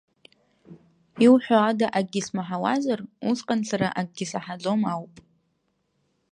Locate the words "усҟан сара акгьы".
3.29-4.25